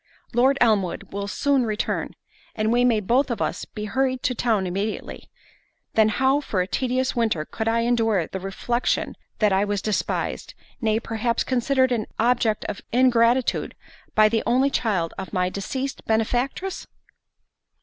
Lord 0.33 0.57
Elmwood 0.61 1.13
will 1.13 1.27
soon 1.27 1.63
return, 1.63 2.15
and 2.55 2.71
we 2.71 2.83
may 2.83 3.01
both 3.01 3.29
of 3.29 3.39
us 3.39 3.65
be 3.65 3.85
hurried 3.85 4.23
to 4.23 4.33
town 4.33 4.65
immediately—then 4.65 6.09
how 6.09 6.39
for 6.41 6.59
a 6.59 6.65
tedious 6.65 7.15
winter 7.15 7.45
could 7.45 7.67
I 7.67 7.81
endure 7.81 8.25
the 8.25 8.39
reflexion 8.39 9.15
that 9.37 9.53
I 9.53 9.63
was 9.63 9.79
despised, 9.79 10.55
nay, 10.81 10.99
perhaps 10.99 11.43
considered 11.43 11.91
as 11.91 11.99
an 11.99 12.07
object 12.17 12.65
of 12.65 12.81
ingratitude, 12.91 13.75
by 14.15 14.27
the 14.27 14.41
only 14.47 14.71
child 14.71 15.13
of 15.19 15.33
my 15.33 15.49
deceased 15.49 16.03
benefactress?" 16.07 16.87